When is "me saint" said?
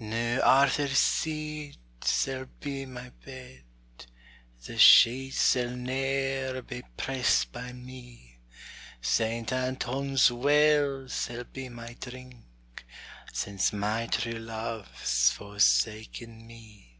7.72-9.52